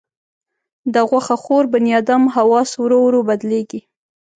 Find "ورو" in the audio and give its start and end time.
2.81-2.97, 3.05-3.21